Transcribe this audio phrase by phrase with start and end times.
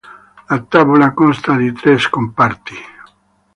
[0.47, 2.73] La tavola consta di tre scomparti.